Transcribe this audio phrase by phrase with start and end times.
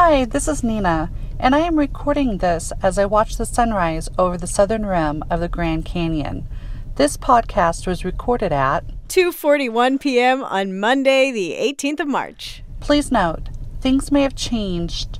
[0.00, 1.10] Hi, this is Nina,
[1.40, 5.40] and I am recording this as I watch the sunrise over the southern rim of
[5.40, 6.46] the Grand Canyon.
[6.94, 10.44] This podcast was recorded at 2:41 p.m.
[10.44, 12.62] on Monday, the 18th of March.
[12.78, 13.48] Please note,
[13.80, 15.18] things may have changed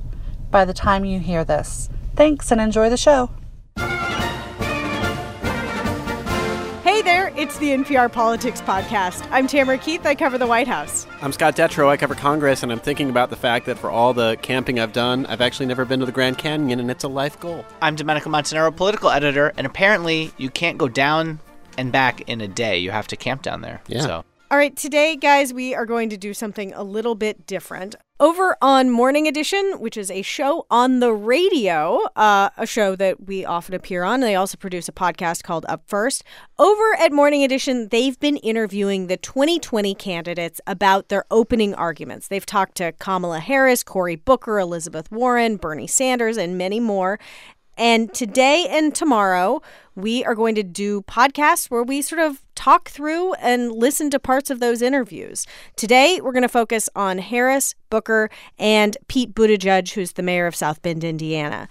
[0.49, 1.89] by the time you hear this.
[2.15, 3.31] Thanks and enjoy the show.
[7.39, 9.25] It's the NPR Politics Podcast.
[9.31, 10.05] I'm Tamara Keith.
[10.05, 11.07] I cover the White House.
[11.21, 11.87] I'm Scott Detrow.
[11.87, 14.91] I cover Congress, and I'm thinking about the fact that for all the camping I've
[14.91, 17.63] done, I've actually never been to the Grand Canyon, and it's a life goal.
[17.81, 21.39] I'm Domenico Montanaro, political editor, and apparently you can't go down
[21.77, 22.77] and back in a day.
[22.77, 23.79] You have to camp down there.
[23.87, 24.01] Yeah.
[24.01, 27.95] So All right, today, guys, we are going to do something a little bit different.
[28.21, 33.27] Over on Morning Edition, which is a show on the radio, uh, a show that
[33.27, 34.19] we often appear on.
[34.19, 36.25] They also produce a podcast called Up First.
[36.57, 42.27] Over at Morning Edition, they've been interviewing the 2020 candidates about their opening arguments.
[42.27, 47.19] They've talked to Kamala Harris, Cory Booker, Elizabeth Warren, Bernie Sanders, and many more.
[47.79, 49.61] And today and tomorrow,
[49.95, 54.19] we are going to do podcasts where we sort of talk through and listen to
[54.19, 55.47] parts of those interviews.
[55.77, 60.57] Today, we're going to focus on Harris, Booker, and Pete Buttigieg, who's the mayor of
[60.57, 61.69] South Bend, Indiana.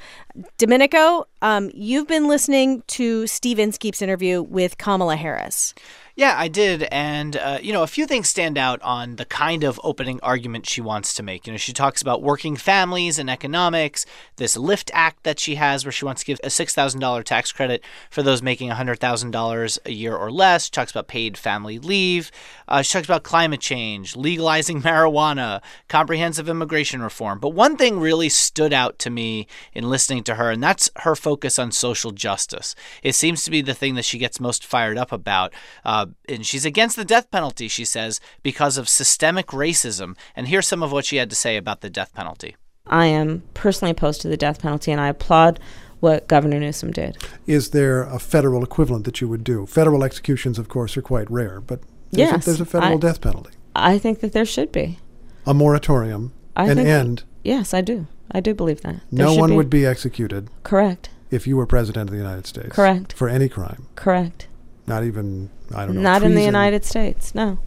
[0.56, 5.74] Domenico, um, you've been listening to Steve Inskeep's interview with Kamala Harris.
[6.18, 6.82] Yeah, I did.
[6.90, 10.68] And, uh, you know, a few things stand out on the kind of opening argument
[10.68, 11.46] she wants to make.
[11.46, 15.84] You know, she talks about working families and economics, this LIFT Act that she has
[15.84, 20.16] where she wants to give a $6,000 tax credit for those making $100,000 a year
[20.16, 20.64] or less.
[20.64, 22.32] She talks about paid family leave.
[22.66, 27.38] Uh, she talks about climate change, legalizing marijuana, comprehensive immigration reform.
[27.38, 31.14] But one thing really stood out to me in listening to her, and that's her
[31.14, 32.74] focus on social justice.
[33.04, 35.54] It seems to be the thing that she gets most fired up about.
[35.84, 40.16] Uh, and she's against the death penalty, she says, because of systemic racism.
[40.36, 42.56] And here's some of what she had to say about the death penalty.
[42.86, 45.60] I am personally opposed to the death penalty, and I applaud
[46.00, 47.18] what Governor Newsom did.
[47.46, 49.66] Is there a federal equivalent that you would do?
[49.66, 51.80] Federal executions, of course, are quite rare, but
[52.12, 54.98] there's, Yes, a, there's a federal I- death penalty, I think that there should be.
[55.46, 57.24] a moratorium, I an think- end.
[57.44, 58.06] Yes, I do.
[58.30, 58.96] I do believe that.
[59.10, 61.08] There No should one would be executed Correct.
[61.30, 62.70] if you were president of the United States.
[62.74, 63.12] Correct.
[63.12, 64.48] For any crime, Correct.
[64.88, 66.00] Not even I don't know.
[66.00, 66.42] Not in the.
[66.42, 67.34] United States.
[67.34, 67.58] No.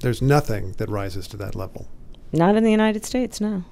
[0.00, 1.88] There's nothing that rises to that level.
[2.32, 3.40] Not in the United States.
[3.40, 3.64] No.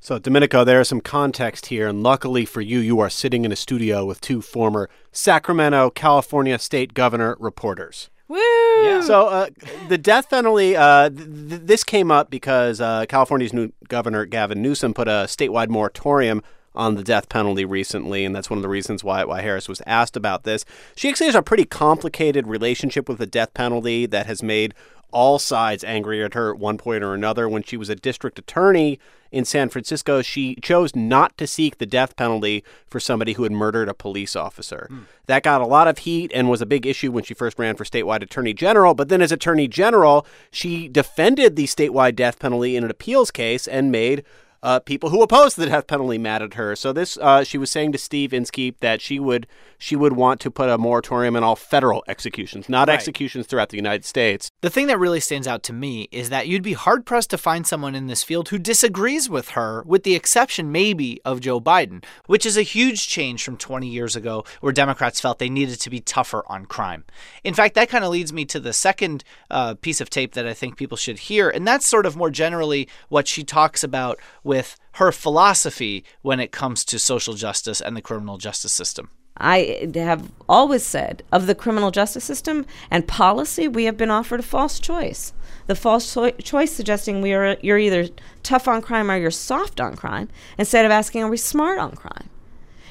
[0.00, 3.50] So, Domenico, there is some context here, and luckily for you, you are sitting in
[3.50, 8.08] a studio with two former Sacramento, California state governor reporters.
[8.28, 9.02] Woo!
[9.02, 9.48] So, uh,
[9.88, 14.62] the death penalty, uh, th- th- this came up because uh, California's new governor, Gavin
[14.62, 16.42] Newsom, put a statewide moratorium
[16.78, 19.82] on the death penalty recently, and that's one of the reasons why, why Harris was
[19.84, 20.64] asked about this.
[20.96, 24.74] She actually has a pretty complicated relationship with the death penalty that has made
[25.10, 27.48] all sides angry at her at one point or another.
[27.48, 29.00] When she was a district attorney
[29.32, 33.52] in San Francisco, she chose not to seek the death penalty for somebody who had
[33.52, 34.86] murdered a police officer.
[34.88, 35.00] Hmm.
[35.26, 37.76] That got a lot of heat and was a big issue when she first ran
[37.76, 38.94] for statewide attorney general.
[38.94, 43.66] But then, as attorney general, she defended the statewide death penalty in an appeals case
[43.66, 44.24] and made
[44.62, 46.74] uh, people who opposed the death penalty mad at her.
[46.76, 49.46] So this, uh, she was saying to Steve Inskeep that she would
[49.80, 52.94] she would want to put a moratorium on all federal executions, not Right.
[52.94, 54.50] executions throughout the United States.
[54.60, 57.38] The thing that really stands out to me is that you'd be hard pressed to
[57.38, 61.60] find someone in this field who disagrees with her, with the exception maybe of Joe
[61.60, 65.78] Biden, which is a huge change from 20 years ago where Democrats felt they needed
[65.80, 67.04] to be tougher on crime.
[67.44, 70.44] In fact, that kind of leads me to the second uh, piece of tape that
[70.46, 74.18] I think people should hear, and that's sort of more generally what she talks about
[74.48, 79.10] with her philosophy when it comes to social justice and the criminal justice system.
[79.36, 84.40] I have always said of the criminal justice system and policy, we have been offered
[84.40, 85.32] a false choice.
[85.66, 88.08] The false choi- choice suggesting we are you're either
[88.42, 91.92] tough on crime or you're soft on crime, instead of asking are we smart on
[91.94, 92.30] crime.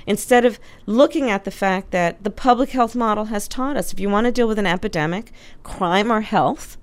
[0.05, 3.99] Instead of looking at the fact that the public health model has taught us if
[3.99, 6.77] you want to deal with an epidemic, crime or health,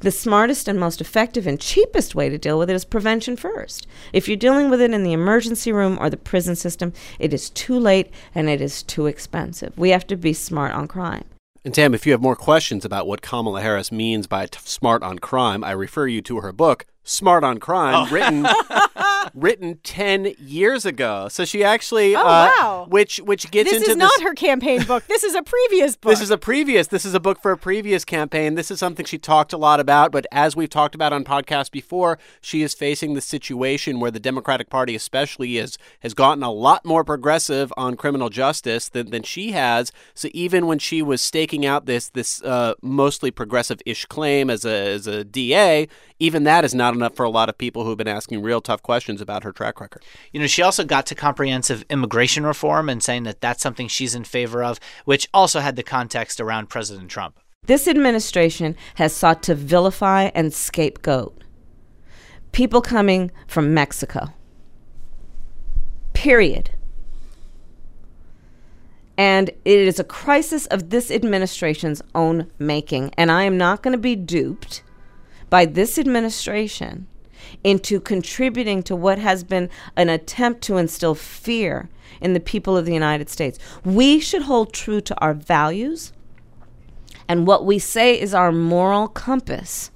[0.00, 3.86] the smartest and most effective and cheapest way to deal with it is prevention first.
[4.12, 7.50] If you're dealing with it in the emergency room or the prison system, it is
[7.50, 9.76] too late and it is too expensive.
[9.76, 11.24] We have to be smart on crime.
[11.64, 15.02] And Tam, if you have more questions about what Kamala Harris means by t- smart
[15.02, 18.46] on crime, I refer you to her book, Smart on Crime, written
[19.34, 21.28] written 10 years ago.
[21.28, 22.86] So she actually Oh, uh, wow.
[22.88, 25.06] which which gets into this into is not her campaign book.
[25.06, 26.10] This is a previous book.
[26.12, 26.86] This is a previous.
[26.88, 28.54] This is a book for a previous campaign.
[28.54, 31.70] This is something she talked a lot about, but as we've talked about on podcasts
[31.70, 36.50] before, she is facing the situation where the Democratic Party, especially, is has gotten a
[36.52, 39.92] lot more progressive on criminal justice than, than she has.
[40.14, 44.94] So even when she was staking out this this uh, mostly progressive-ish claim as a
[44.94, 45.88] as a DA,
[46.24, 48.60] even that is not enough for a lot of people who have been asking real
[48.60, 50.02] tough questions about her track record.
[50.32, 54.14] You know, she also got to comprehensive immigration reform and saying that that's something she's
[54.14, 57.38] in favor of, which also had the context around President Trump.
[57.66, 61.44] This administration has sought to vilify and scapegoat
[62.52, 64.28] people coming from Mexico.
[66.12, 66.70] Period.
[69.18, 73.12] And it is a crisis of this administration's own making.
[73.18, 74.82] And I am not going to be duped
[75.54, 77.06] by this administration
[77.62, 81.88] into contributing to what has been an attempt to instill fear
[82.20, 83.56] in the people of the United States.
[83.84, 86.12] We should hold true to our values
[87.28, 89.92] and what we say is our moral compass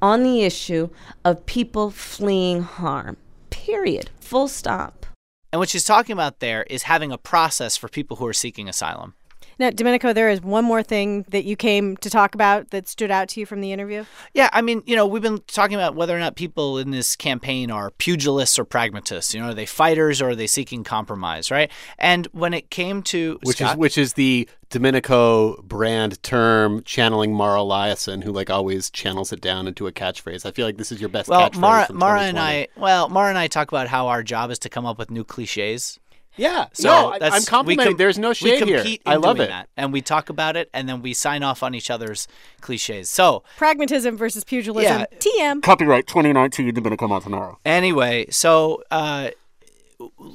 [0.00, 0.88] on the issue
[1.22, 3.18] of people fleeing harm.
[3.50, 4.08] Period.
[4.20, 5.04] Full stop.
[5.52, 8.70] And what she's talking about there is having a process for people who are seeking
[8.70, 9.12] asylum.
[9.58, 13.10] Now, Domenico, there is one more thing that you came to talk about that stood
[13.10, 14.04] out to you from the interview.
[14.32, 17.16] Yeah, I mean, you know, we've been talking about whether or not people in this
[17.16, 19.34] campaign are pugilists or pragmatists.
[19.34, 21.70] You know, are they fighters or are they seeking compromise, right?
[21.98, 27.34] And when it came to which Scott, is which is the Domenico brand term channeling
[27.34, 30.46] Mara Liasson, who like always channels it down into a catchphrase.
[30.46, 31.58] I feel like this is your best well, catchphrase.
[31.58, 34.68] Mara, Mara and I, well, Mara and I talk about how our job is to
[34.68, 35.98] come up with new cliches.
[36.38, 37.92] Yeah, So no, I- that's- I'm complimenting.
[37.94, 38.78] com- There's no we shade here.
[38.78, 39.50] compete in I love doing it.
[39.52, 42.26] that, and we talk about it, and then we sign off on each other's
[42.60, 43.10] cliches.
[43.10, 45.00] So Pragmatism versus pugilism.
[45.00, 45.06] Yeah.
[45.18, 45.62] TM.
[45.62, 47.56] Copyright 2019 Domenico Montanaro.
[47.66, 49.30] Anyway, so uh,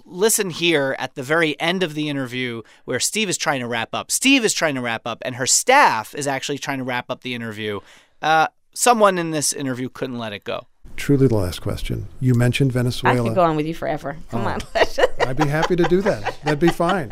[0.05, 3.89] listen here at the very end of the interview where Steve is trying to wrap
[3.93, 4.11] up.
[4.11, 7.21] Steve is trying to wrap up, and her staff is actually trying to wrap up
[7.21, 7.79] the interview.
[8.21, 10.67] Uh, someone in this interview couldn't let it go.
[10.95, 12.07] Truly the last question.
[12.19, 13.13] You mentioned Venezuela.
[13.13, 13.29] I Venezuela.
[13.35, 14.17] could go on with you forever.
[14.29, 14.59] Come on.
[15.25, 16.37] I'd be happy to do that.
[16.43, 17.11] That'd be fine.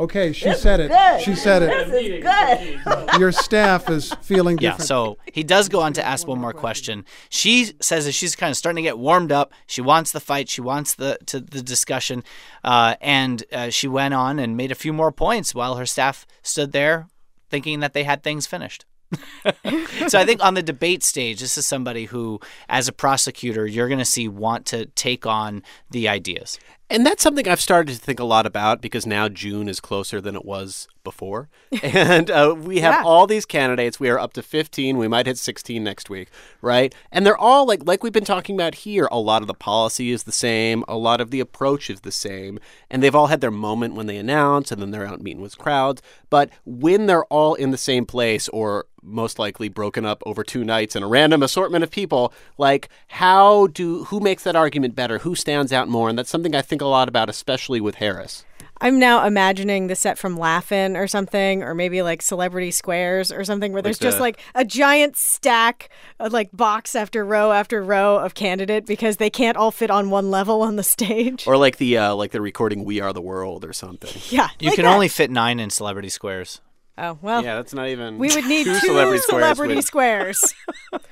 [0.00, 0.88] Okay, she said it.
[0.88, 1.20] good.
[1.20, 1.68] She said it.
[1.90, 3.20] this is good.
[3.20, 4.88] Your staff is feeling Yeah, different.
[4.88, 7.04] so he does go on to ask one more question.
[7.28, 9.52] She says that she's kind of starting to get warmed up.
[9.66, 10.48] She wants the fight.
[10.48, 12.24] She wants the to the discussion,
[12.64, 16.26] uh, and uh, she went on and made a few more points while her staff
[16.42, 17.06] stood there,
[17.50, 18.86] thinking that they had things finished.
[20.08, 22.40] so I think on the debate stage, this is somebody who,
[22.70, 26.58] as a prosecutor, you're going to see want to take on the ideas.
[26.92, 30.20] And that's something I've started to think a lot about because now June is closer
[30.20, 31.48] than it was before.
[31.82, 33.02] and uh, we have Yeah.
[33.04, 33.98] all these candidates.
[33.98, 34.98] We are up to 15.
[34.98, 36.28] We might hit 16 next week,
[36.60, 36.94] right?
[37.10, 39.08] And they're all like like we've been talking about here.
[39.10, 40.84] A lot of the policy is the same.
[40.86, 42.58] A lot of the approach is the same.
[42.90, 45.58] And they've all had their moment when they announce and then they're out meeting with
[45.58, 46.02] crowds.
[46.30, 50.62] But when they're all in the same place or most likely broken up over two
[50.62, 55.18] nights and a random assortment of people, like how do who makes that argument better?
[55.18, 56.08] Who stands out more?
[56.08, 58.44] And that's something I think a lot about, especially with Harris.
[58.80, 63.44] I'm now imagining the set from Laugh-In or something, or maybe like Celebrity Squares or
[63.44, 65.88] something, where there's just the- like a giant stack,
[66.18, 70.10] of like box after row after row of candidate because they can't all fit on
[70.10, 71.46] one level on the stage.
[71.46, 74.20] Or like the uh, like the recording "We Are the World" or something.
[74.30, 74.94] yeah, You like can that.
[74.94, 76.60] only fit nine in Celebrity Squares.
[76.98, 78.18] Oh well, Yeah, that's not even.
[78.18, 79.44] we would need two two celebrity squares.
[79.44, 80.54] celebrity squares.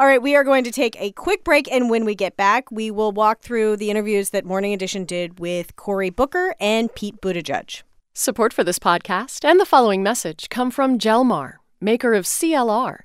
[0.00, 2.70] All right, we are going to take a quick break, and when we get back,
[2.70, 7.20] we will walk through the interviews that Morning Edition did with Cory Booker and Pete
[7.20, 7.82] Buttigieg.
[8.14, 13.00] Support for this podcast and the following message come from Jelmar, maker of CLR.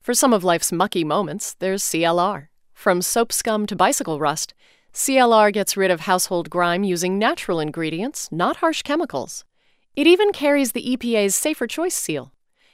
[0.00, 2.46] For some of life's mucky moments, there's CLR.
[2.72, 4.54] From soap scum to bicycle rust,
[4.94, 9.44] CLR gets rid of household grime using natural ingredients, not harsh chemicals.
[9.94, 12.32] It even carries the EPA's Safer Choice seal.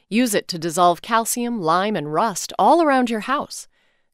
[0.09, 3.67] Use it to dissolve calcium, lime, and rust all around your house.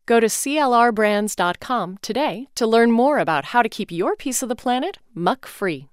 [0.07, 4.57] Go to CLRbrands.com today to learn more about how to keep your piece of the
[4.57, 5.89] planet muck free.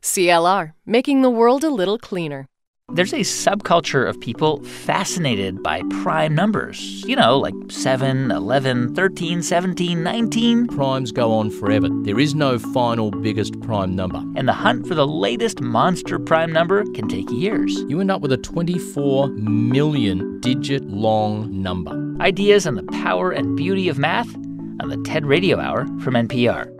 [0.00, 2.46] CLR, making the world a little cleaner.
[2.92, 7.02] There's a subculture of people fascinated by prime numbers.
[7.06, 10.66] You know, like 7, 11, 13, 17, 19.
[10.68, 11.88] Primes go on forever.
[12.02, 14.18] There is no final biggest prime number.
[14.36, 17.74] And the hunt for the latest monster prime number can take years.
[17.88, 22.22] You end up with a 24 million digit long number.
[22.22, 24.32] Ideas on the power and beauty of math
[24.80, 26.73] on the TED Radio Hour from NPR.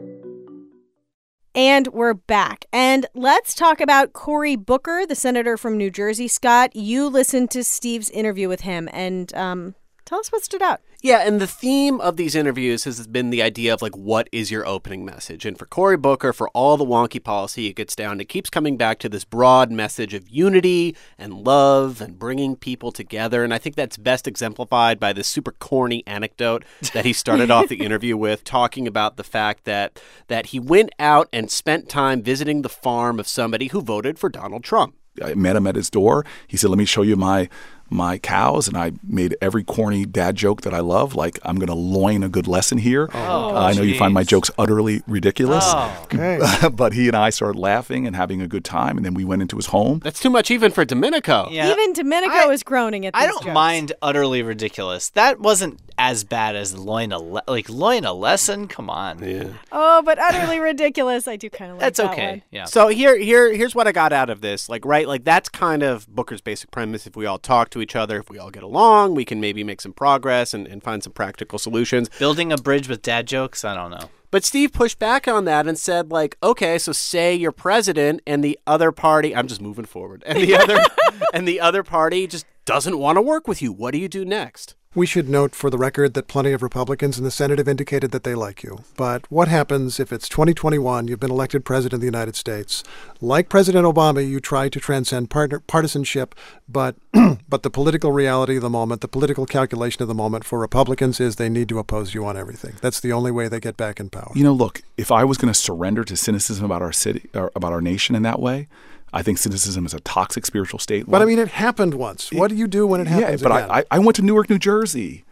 [1.57, 2.67] And we're back.
[2.73, 6.27] And let's talk about Cory Booker, the senator from New Jersey.
[6.27, 10.81] Scott, you listened to Steve's interview with him, and um, tell us what stood out.
[11.03, 14.51] Yeah, and the theme of these interviews has been the idea of like, what is
[14.51, 15.45] your opening message?
[15.45, 18.77] And for Cory Booker, for all the wonky policy it gets down, it keeps coming
[18.77, 23.45] back to this broad message of unity and love and bringing people together.
[23.45, 27.69] And I think that's best exemplified by this super corny anecdote that he started off
[27.69, 32.23] the interview with, talking about the fact that that he went out and spent time
[32.23, 34.95] visiting the farm of somebody who voted for Donald Trump.
[35.23, 36.25] I met him at his door.
[36.47, 37.49] He said, "Let me show you my
[37.91, 41.69] my cows and I made every corny dad joke that I love, like I'm going
[41.69, 43.09] to loin a good lesson here.
[43.15, 46.01] Oh, Uh, I know you find my jokes utterly ridiculous, Oh.
[46.05, 46.41] Okay.
[46.73, 49.43] but he and I started laughing and having a good time, and then we went
[49.43, 50.01] into his home.
[50.03, 51.49] That's too much even for Domenico.
[51.51, 51.71] Yeah.
[51.71, 53.55] Even Domenico I- is groaning at I don't jokes.
[53.55, 55.11] mind utterly ridiculous.
[55.11, 58.69] That wasn't as bad as loin a le- like loin a lesson.
[58.69, 59.49] Come on, Yeah.
[59.73, 61.29] Oh, but utterly ridiculous.
[61.29, 62.31] I do kind of like that's that okay.
[62.31, 62.43] one.
[62.51, 62.65] Yeah.
[62.65, 64.69] So here, here, here's what I got out of this.
[64.69, 67.07] Like, right, like that's kind of Booker's basic premise.
[67.07, 69.63] If we all talk to each other, if we all get along, we can maybe
[69.65, 72.09] make some progress and, and find some practical solutions.
[72.19, 73.65] Building a bridge with dad jokes.
[73.65, 74.11] I don't know.
[74.31, 78.43] But Steve pushed back on that and said, like, okay, so say you're president and
[78.43, 80.81] the other party, I'm just moving forward, and the other,
[81.33, 83.73] and the other party just doesn't want to work with you.
[83.73, 84.75] What do you do next?
[84.97, 88.13] We should note for the record that plenty of Republicans in the Senate have indicated
[88.13, 88.85] that they like you.
[88.97, 92.85] But what happens if it's 2021, you've been elected president of the United States?
[93.21, 96.37] Like President Obama, you try to transcend partisanship,
[96.69, 96.95] but
[97.49, 101.19] but the political reality of the moment, the political calculation of the moment for Republicans
[101.19, 102.75] is they need to oppose you on everything.
[102.81, 104.31] That's the only way they get back in power.
[104.37, 107.73] You know, look, if I was going to surrender to cynicism about our city about
[107.73, 108.69] our nation in that way,
[109.15, 111.05] I think cynicism is a toxic spiritual state.
[111.07, 112.33] But I mean, it happened once.
[112.33, 113.71] What do you do when it happens yeah, but again?
[113.71, 115.25] I, I, I went to Newark, New Jersey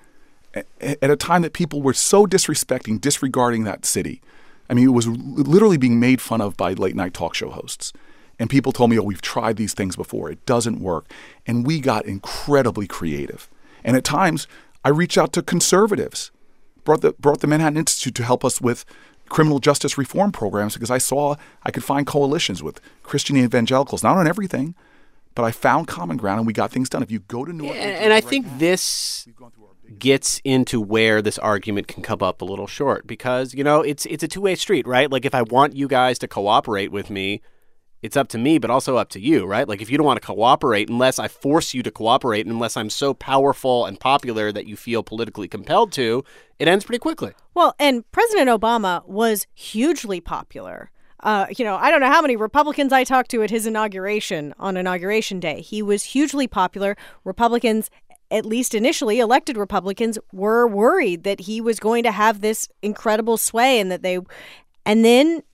[0.80, 4.22] at a time that people were so disrespecting, disregarding that city.
[4.70, 7.92] I mean, it was literally being made fun of by late night talk show hosts.
[8.38, 10.30] And people told me, oh, we've tried these things before.
[10.30, 11.10] It doesn't work.
[11.46, 13.50] And we got incredibly creative.
[13.84, 14.46] And at times,
[14.84, 16.30] I reached out to conservatives,
[16.84, 18.84] brought the, brought the Manhattan Institute to help us with
[19.28, 24.16] criminal justice reform programs because I saw I could find coalitions with Christian evangelicals, not
[24.16, 24.74] on everything,
[25.34, 27.02] but I found common ground and we got things done.
[27.02, 29.26] If you go to New And, and I right think now- this
[29.98, 34.06] gets into where this argument can come up a little short because you know it's
[34.06, 35.10] it's a two-way street, right?
[35.10, 37.42] Like if I want you guys to cooperate with me,
[38.02, 39.68] it's up to me, but also up to you, right?
[39.68, 42.90] Like if you don't want to cooperate unless I force you to cooperate, unless I'm
[42.90, 46.24] so powerful and popular that you feel politically compelled to,
[46.58, 47.32] it ends pretty quickly.
[47.54, 50.90] Well, and President Obama was hugely popular.
[51.20, 54.52] Uh, you know, I don't know how many Republicans I talked to at his inauguration
[54.58, 55.60] on inauguration day.
[55.60, 56.96] He was hugely popular.
[57.22, 57.90] Republicans,
[58.32, 63.36] at least initially elected Republicans, were worried that he was going to have this incredible
[63.36, 64.18] sway and that they,
[64.84, 65.44] and then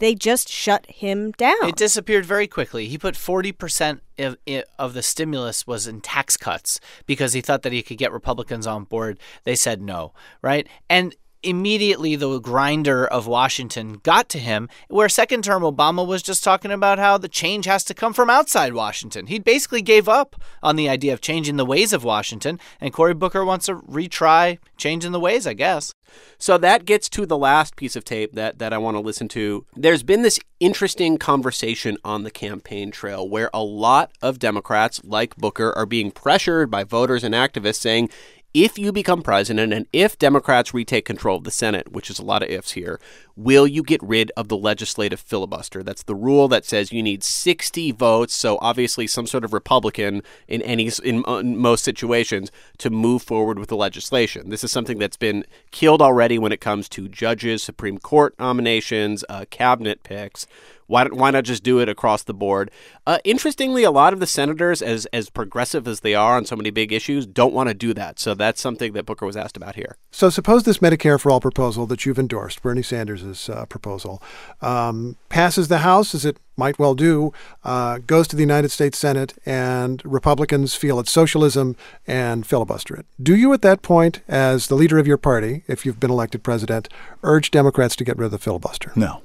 [0.00, 1.68] they just shut him down.
[1.68, 2.88] It disappeared very quickly.
[2.88, 4.36] He put 40% of,
[4.78, 8.66] of the stimulus was in tax cuts because he thought that he could get Republicans
[8.66, 9.20] on board.
[9.44, 10.66] They said no, right?
[10.88, 16.44] And immediately the grinder of Washington got to him, where second term Obama was just
[16.44, 19.26] talking about how the change has to come from outside Washington.
[19.26, 23.14] He basically gave up on the idea of changing the ways of Washington, and Cory
[23.14, 25.94] Booker wants to retry changing the ways, I guess.
[26.38, 29.28] So that gets to the last piece of tape that, that I want to listen
[29.28, 29.64] to.
[29.76, 35.36] There's been this interesting conversation on the campaign trail where a lot of Democrats, like
[35.36, 38.10] Booker, are being pressured by voters and activists saying,
[38.52, 42.24] if you become president and if Democrats retake control of the Senate, which is a
[42.24, 42.98] lot of ifs here,
[43.36, 45.82] will you get rid of the legislative filibuster?
[45.82, 50.22] That's the rule that says you need 60 votes, so obviously some sort of Republican
[50.48, 54.50] in any in, uh, in most situations to move forward with the legislation.
[54.50, 59.24] This is something that's been killed already when it comes to judges, Supreme Court nominations,
[59.28, 60.46] uh, cabinet picks.
[60.90, 62.70] Why, don't- why not just do it across the board?
[63.06, 66.56] Uh, interestingly, a lot of the senators, as as progressive as they are on so
[66.56, 68.18] many big issues, don't want to do that.
[68.18, 69.96] So that's something that Booker was asked about here.
[70.10, 74.20] So suppose this Medicare for All proposal that you've endorsed, Bernie Sanders' uh, proposal,
[74.60, 77.32] um, passes the House, as it might well do,
[77.64, 83.06] uh, goes to the United States Senate, and Republicans feel it's socialism and filibuster it.
[83.22, 86.42] Do you, at that point, as the leader of your party, if you've been elected
[86.42, 86.88] president,
[87.22, 88.92] urge Democrats to get rid of the filibuster?
[88.96, 89.22] No.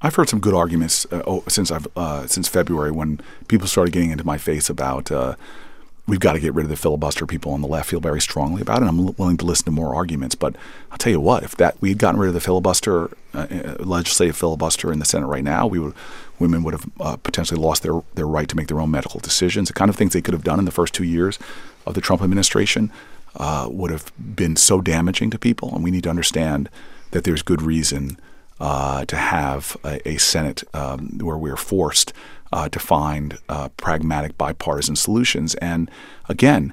[0.00, 3.92] I've heard some good arguments uh, oh, since I've uh, since February when people started
[3.92, 5.34] getting into my face about uh,
[6.06, 7.26] we've got to get rid of the filibuster.
[7.26, 8.86] People on the left feel very strongly about it.
[8.86, 10.54] I'm willing to listen to more arguments, but
[10.92, 13.76] I'll tell you what: if that we had gotten rid of the filibuster, uh, uh,
[13.80, 15.94] legislative filibuster in the Senate right now, we would
[16.38, 19.66] women would have uh, potentially lost their their right to make their own medical decisions.
[19.66, 21.40] The kind of things they could have done in the first two years
[21.86, 22.92] of the Trump administration
[23.66, 26.68] would have been so damaging to people, and we need to understand
[27.10, 28.18] that there's good reason
[28.60, 32.12] uh, to have a, a Senate um, where we're forced
[32.52, 35.54] uh, to find uh, pragmatic bipartisan solutions.
[35.56, 35.90] And
[36.28, 36.72] again,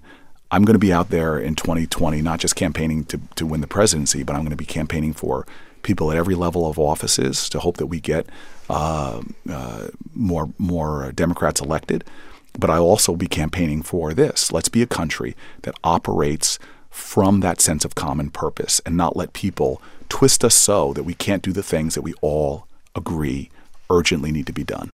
[0.51, 3.67] I'm going to be out there in 2020, not just campaigning to, to win the
[3.67, 5.45] presidency, but I'm going to be campaigning for
[5.83, 8.27] people at every level of offices to hope that we get
[8.69, 12.03] uh, uh, more more Democrats elected.
[12.57, 14.51] But I'll also be campaigning for this.
[14.51, 16.57] Let's be a country that operates
[16.89, 21.13] from that sense of common purpose and not let people twist us so that we
[21.13, 23.49] can't do the things that we all agree
[23.89, 24.89] urgently need to be done.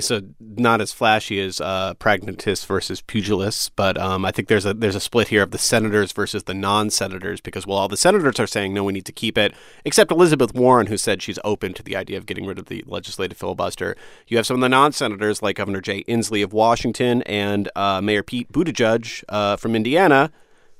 [0.00, 4.74] So not as flashy as uh, pragmatists versus pugilists, but um, I think there's a
[4.74, 8.40] there's a split here of the senators versus the non-senators because while all the senators
[8.40, 11.74] are saying no, we need to keep it, except Elizabeth Warren, who said she's open
[11.74, 13.96] to the idea of getting rid of the legislative filibuster.
[14.26, 18.24] You have some of the non-senators like Governor Jay Inslee of Washington and uh, Mayor
[18.24, 20.32] Pete Buttigieg uh, from Indiana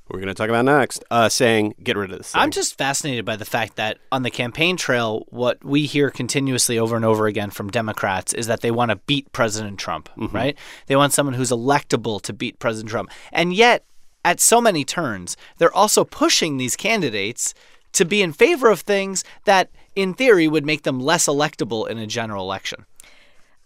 [0.09, 2.33] we're going to talk about next, uh, saying get rid of this.
[2.33, 2.43] Thing.
[2.43, 6.79] I'm just fascinated by the fact that on the campaign trail, what we hear continuously
[6.79, 10.37] over and over again from Democrats is that they want to beat President Trump, Mm-hmm.
[10.37, 10.59] right?
[10.87, 13.11] They want someone who's electable to beat President Trump.
[13.33, 13.85] And yet,
[14.25, 17.55] at so many turns, they're also pushing these candidates
[17.93, 21.97] to be in favor of things that, in theory, would make them less electable in
[21.99, 22.87] a general election.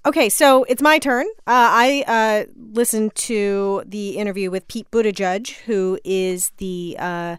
[0.07, 1.27] Okay, so it's my turn.
[1.39, 7.37] Uh, I uh, listened to the interview with Pete Buttigieg, who is the uh,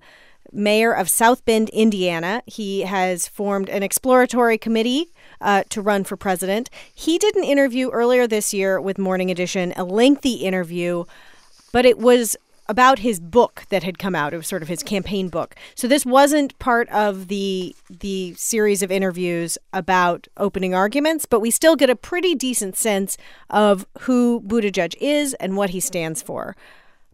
[0.52, 2.44] mayor of South Bend, Indiana.
[2.46, 6.70] He has formed an exploratory committee uh, to run for president.
[6.94, 11.06] He did an interview earlier this year with Morning Edition, a lengthy interview,
[11.72, 12.36] but it was
[12.70, 14.34] about his book that had come out.
[14.34, 15.56] It was sort of his campaign book.
[15.76, 21.52] So this wasn't part of the the series of interviews about opening arguments, but we
[21.52, 23.18] still get a pretty decent sense
[23.50, 26.56] of who Buttigieg is and what he stands for.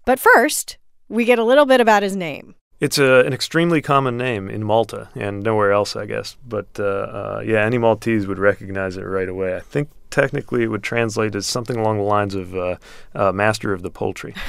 [0.05, 0.77] But first,
[1.09, 2.55] we get a little bit about his name.
[2.81, 6.35] It's a, an extremely common name in Malta and nowhere else, I guess.
[6.45, 9.55] But uh, uh, yeah, any Maltese would recognize it right away.
[9.55, 12.75] I think technically it would translate as something along the lines of uh,
[13.13, 14.33] uh, master of the poultry.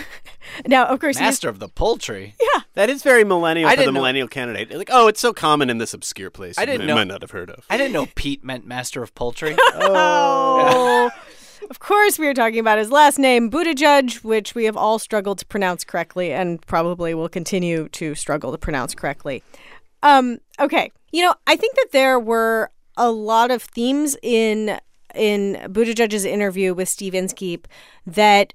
[0.64, 2.36] Now, of course, Master of the poultry.
[2.40, 2.60] Yeah.
[2.74, 4.70] That is very millennial I for the didn't know- millennial candidate.
[4.78, 6.56] Like, oh, it's so common in this obscure place.
[6.56, 7.66] I didn't you know- might not have heard of.
[7.68, 9.56] I didn't know Pete meant master of poultry.
[9.74, 11.10] Oh.
[11.68, 15.38] Of course, we are talking about his last name, Buttigieg, which we have all struggled
[15.40, 19.42] to pronounce correctly and probably will continue to struggle to pronounce correctly.
[20.02, 20.92] Um, okay.
[21.10, 24.78] You know, I think that there were a lot of themes in
[25.16, 27.66] in Buttigieg's interview with Steve Inskeep
[28.06, 28.52] that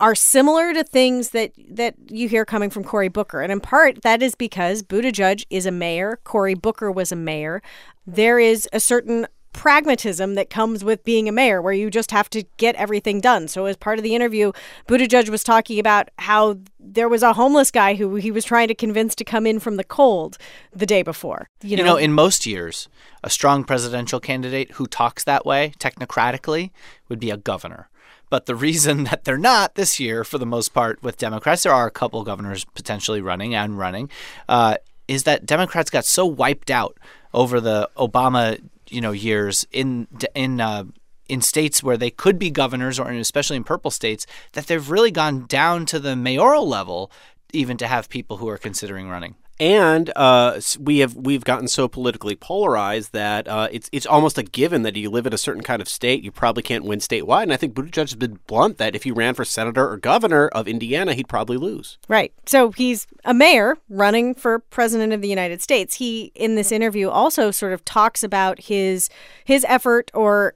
[0.00, 3.40] are similar to things that that you hear coming from Cory Booker.
[3.40, 7.62] And in part that is because Buttigieg is a mayor, Cory Booker was a mayor.
[8.06, 12.28] There is a certain pragmatism that comes with being a mayor where you just have
[12.30, 13.48] to get everything done.
[13.48, 14.52] So as part of the interview,
[14.86, 18.74] Buttigieg was talking about how there was a homeless guy who he was trying to
[18.74, 20.36] convince to come in from the cold
[20.74, 21.48] the day before.
[21.62, 22.88] You know, You know, in most years,
[23.22, 26.70] a strong presidential candidate who talks that way, technocratically,
[27.08, 27.88] would be a governor.
[28.28, 31.72] But the reason that they're not this year, for the most part, with Democrats, there
[31.72, 34.10] are a couple governors potentially running and running,
[34.48, 36.98] uh, is that Democrats got so wiped out
[37.32, 40.84] over the Obama, you know, years in in uh,
[41.28, 44.90] in states where they could be governors, or in, especially in purple states, that they've
[44.90, 47.10] really gone down to the mayoral level,
[47.52, 49.36] even to have people who are considering running.
[49.60, 54.42] And uh, we have we've gotten so politically polarized that uh, it's it's almost a
[54.42, 56.98] given that if you live in a certain kind of state, you probably can't win
[56.98, 57.44] statewide.
[57.44, 60.48] And I think Buttigieg has been blunt that if he ran for senator or governor
[60.48, 61.98] of Indiana, he'd probably lose.
[62.08, 62.32] Right.
[62.46, 65.96] So he's a mayor running for president of the United States.
[65.96, 69.08] He in this interview also sort of talks about his
[69.44, 70.52] his effort or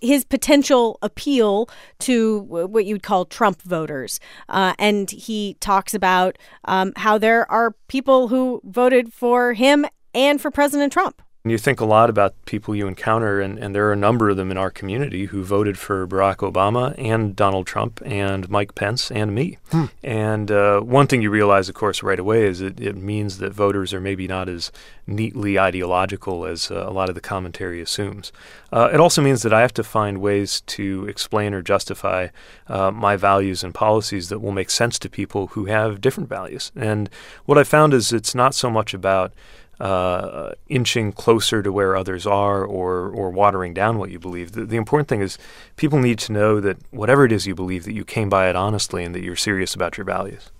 [0.00, 6.36] his potential appeal to what you'd call Trump voters, uh, and he talks about
[6.66, 11.22] um, how there are people who voted for him and for President Trump.
[11.44, 14.30] And you think a lot about people you encounter, and, and there are a number
[14.30, 18.76] of them in our community who voted for Barack Obama and Donald Trump and Mike
[18.76, 19.58] Pence and me.
[20.04, 23.52] And uh, one thing you realize, of course, right away is it, it means that
[23.52, 24.70] voters are maybe not as
[25.04, 28.30] neatly ideological as uh, a lot of the commentary assumes.
[28.72, 32.28] Uh, it also means that I have to find ways to explain or justify
[32.68, 36.70] uh, my values and policies that will make sense to people who have different values.
[36.76, 37.10] And
[37.46, 39.32] what I found is it's not so much about
[39.80, 44.52] uh, inching closer to where others are or, or watering down what you believe.
[44.52, 45.38] The, the important thing is
[45.76, 48.56] people need to know that whatever it is you believe, that you came by it
[48.56, 50.50] honestly and that you're serious about your values.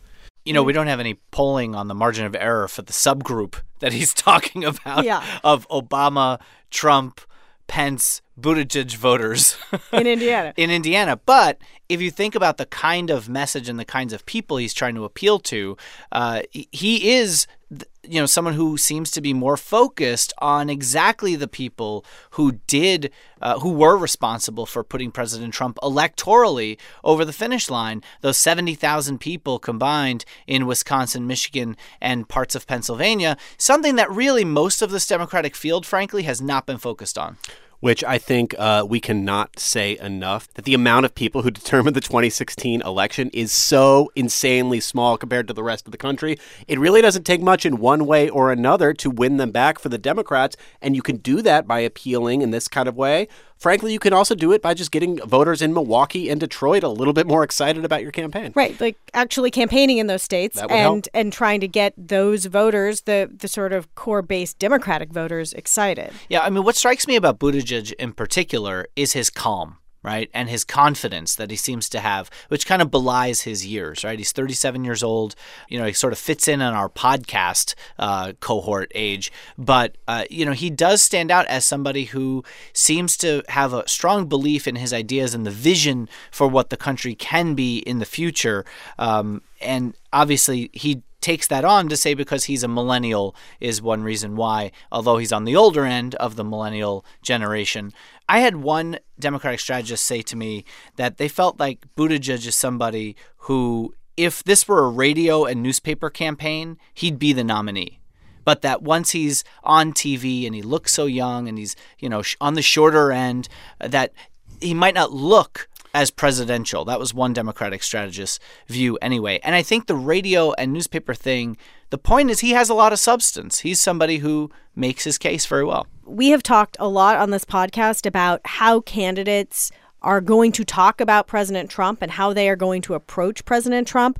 [0.44, 3.54] you know, we don't have any polling on the margin of error for the subgroup
[3.78, 5.22] that he's talking about Yeah.
[5.44, 7.20] of Obama, Trump,
[7.68, 9.56] Pence, Buttigieg voters
[9.92, 10.52] In Indiana.
[10.56, 11.16] in Indiana.
[11.16, 14.74] But if you think about the kind of message and the kinds of people he's
[14.74, 15.76] trying to appeal to,
[16.10, 17.56] uh, he- he is, th-
[18.02, 23.12] you know, someone who seems to be more focused on exactly the people who did,
[23.40, 28.02] uh, who were responsible for putting President Trump electorally over the finish line.
[28.20, 34.82] Those 70,000 people combined in Wisconsin, Michigan, and parts of Pennsylvania, something that really most
[34.82, 37.38] of this Democratic field, frankly, has not been focused on.
[37.82, 41.96] Which I think uh, we cannot say enough that the amount of people who determined
[41.96, 46.38] the 2016 election is so insanely small compared to the rest of the country.
[46.68, 49.88] It really doesn't take much in one way or another to win them back for
[49.88, 53.26] the Democrats, and you can do that by appealing in this kind of way.
[53.62, 56.88] Frankly, you can also do it by just getting voters in Milwaukee and Detroit a
[56.88, 58.50] little bit more excited about your campaign.
[58.56, 61.04] Right, like actually campaigning in those states and help.
[61.14, 66.12] and trying to get those voters, the the sort of core base Democratic voters excited.
[66.28, 70.30] Yeah, I mean, what strikes me about Buttigieg in particular is his calm, right?
[70.34, 74.18] And his confidence that he seems to have, which kind of belies his years, right?
[74.18, 75.34] He's 37 years old.
[75.68, 79.30] You know, he sort of fits in on our podcast uh, cohort age.
[79.56, 83.88] But, uh, you know, he does stand out as somebody who seems to have a
[83.88, 87.98] strong belief in his ideas and the vision for what the country can be in
[87.98, 88.64] the future.
[88.98, 94.02] Um, and obviously, he takes that on to say because he's a millennial is one
[94.02, 97.92] reason why, although he's on the older end of the millennial generation.
[98.28, 100.64] I had one Democratic strategist say to me
[100.96, 106.10] that they felt like Buttigieg is somebody who, if this were a radio and newspaper
[106.10, 107.98] campaign, he'd be the nominee
[108.44, 112.22] but that once he's on TV and he looks so young and he's you know
[112.40, 114.12] on the shorter end, that
[114.60, 116.84] he might not look as presidential.
[116.84, 119.40] That was one Democratic strategist's view anyway.
[119.42, 121.56] And I think the radio and newspaper thing,
[121.90, 123.60] the point is he has a lot of substance.
[123.60, 125.86] He's somebody who makes his case very well.
[126.04, 131.00] We have talked a lot on this podcast about how candidates are going to talk
[131.00, 134.18] about President Trump and how they are going to approach President Trump.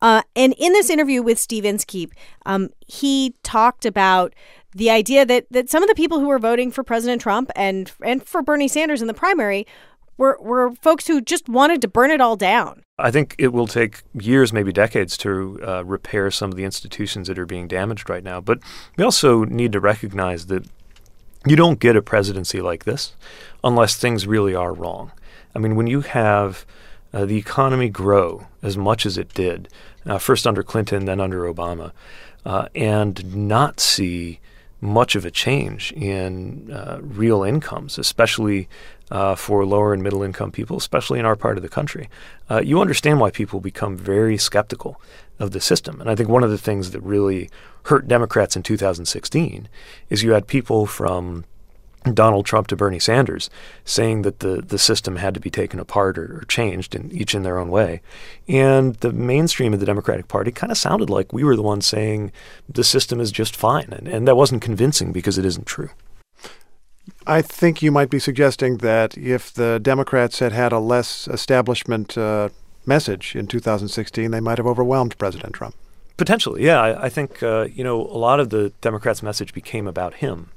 [0.00, 2.12] Uh, and in this interview with Steve Inskeep,
[2.46, 4.34] um, he talked about
[4.74, 7.92] the idea that that some of the people who were voting for President Trump and
[8.02, 9.66] and for Bernie Sanders in the primary
[10.16, 12.82] were were folks who just wanted to burn it all down.
[12.98, 17.28] I think it will take years, maybe decades, to uh, repair some of the institutions
[17.28, 18.40] that are being damaged right now.
[18.40, 18.60] But
[18.96, 20.66] we also need to recognize that
[21.46, 23.14] you don't get a presidency like this
[23.62, 25.12] unless things really are wrong.
[25.54, 26.64] I mean, when you have
[27.12, 29.68] uh, the economy grow as much as it did,
[30.06, 31.92] uh, first under Clinton, then under Obama,
[32.44, 34.40] uh, and not see
[34.80, 38.68] much of a change in uh, real incomes, especially
[39.10, 42.08] uh, for lower and middle income people, especially in our part of the country,
[42.50, 45.00] uh, you understand why people become very skeptical
[45.38, 46.00] of the system.
[46.00, 47.50] And I think one of the things that really
[47.84, 49.68] hurt Democrats in 2016
[50.08, 51.44] is you had people from
[52.12, 53.48] Donald Trump to Bernie Sanders
[53.84, 57.34] saying that the, the system had to be taken apart or, or changed, in, each
[57.34, 58.02] in their own way.
[58.46, 61.86] And the mainstream of the Democratic Party kind of sounded like we were the ones
[61.86, 62.30] saying
[62.68, 63.88] the system is just fine.
[63.92, 65.90] And, and that wasn't convincing because it isn't true.
[67.26, 72.16] I think you might be suggesting that if the Democrats had had a less establishment
[72.16, 72.50] uh,
[72.86, 75.74] message in 2016, they might have overwhelmed President Trump.
[76.16, 76.80] Potentially, yeah.
[76.80, 80.50] I, I think, uh, you know, a lot of the Democrats' message became about him.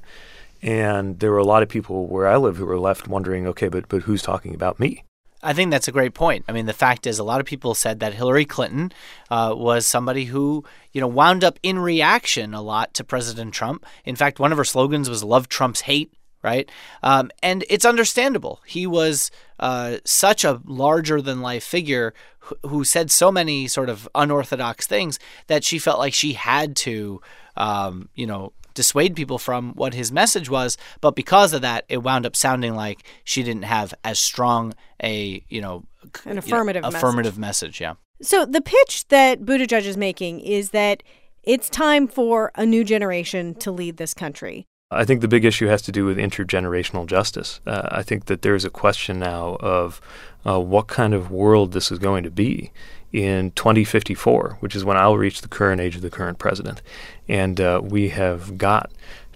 [0.62, 3.68] And there were a lot of people where I live who were left wondering, okay,
[3.68, 5.04] but, but who's talking about me?
[5.40, 6.44] I think that's a great point.
[6.48, 8.90] I mean, the fact is, a lot of people said that Hillary Clinton
[9.30, 13.86] uh, was somebody who, you know, wound up in reaction a lot to President Trump.
[14.04, 16.70] In fact, one of her slogans was "Love Trump's hate." Right,
[17.02, 18.60] um, and it's understandable.
[18.64, 23.88] He was uh, such a larger than life figure who, who said so many sort
[23.90, 27.20] of unorthodox things that she felt like she had to,
[27.56, 30.78] um, you know, dissuade people from what his message was.
[31.00, 35.44] But because of that, it wound up sounding like she didn't have as strong a,
[35.48, 36.96] you know, An you know, affirmative message.
[36.96, 37.80] affirmative message.
[37.80, 37.94] Yeah.
[38.22, 41.02] So the pitch that Buttigieg is making is that
[41.42, 44.66] it's time for a new generation to lead this country.
[44.90, 47.60] I think the big issue has to do with intergenerational justice.
[47.66, 50.00] Uh, I think that there's a question now of
[50.46, 52.72] uh, what kind of world this is going to be
[53.12, 56.80] in 2054, which is when I'll reach the current age of the current president.
[57.28, 58.90] And uh, we have got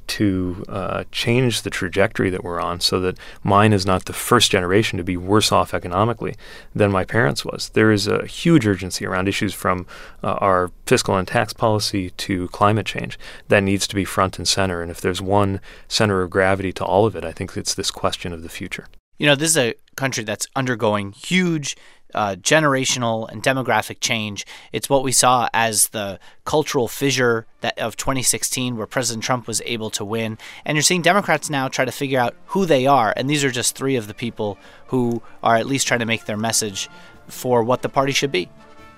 [0.06, 4.50] to uh, change the trajectory that we're on so that mine is not the first
[4.50, 6.34] generation to be worse off economically
[6.74, 7.70] than my parents was.
[7.70, 9.86] There is a huge urgency around issues from
[10.22, 14.46] uh, our fiscal and tax policy to climate change that needs to be front and
[14.46, 14.82] center.
[14.82, 17.90] And if there's one center of gravity to all of it, I think it's this
[17.90, 18.86] question of the future.
[19.18, 21.76] You know, this is a country that's undergoing huge
[22.14, 24.46] uh, generational and demographic change.
[24.72, 29.62] It's what we saw as the cultural fissure that of 2016, where President Trump was
[29.64, 30.38] able to win.
[30.64, 33.12] And you're seeing Democrats now try to figure out who they are.
[33.16, 36.26] And these are just three of the people who are at least trying to make
[36.26, 36.88] their message
[37.28, 38.48] for what the party should be.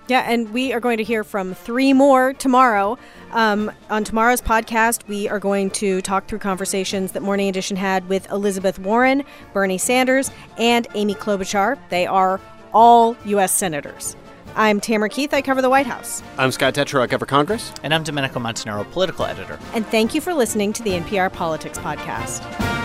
[0.06, 2.98] Yeah, and we are going to hear from three more tomorrow.
[3.32, 8.06] Um, on tomorrow's podcast, we are going to talk through conversations that Morning Edition had
[8.06, 9.24] with Elizabeth Warren,
[9.54, 11.78] Bernie Sanders, and Amy Klobuchar.
[11.88, 12.38] They are
[12.74, 13.52] all U.S.
[13.52, 14.16] senators.
[14.56, 15.32] I'm Tamara Keith.
[15.34, 16.22] I cover the White House.
[16.38, 17.00] I'm Scott Detrow.
[17.00, 17.72] I cover Congress.
[17.82, 19.58] And I'm Domenico Montanaro, political editor.
[19.72, 22.83] And thank you for listening to the NPR Politics Podcast.